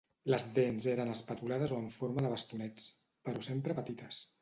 [0.33, 2.91] Les dents eren espatulades o en forma de bastonets
[3.29, 4.29] però sempre petites.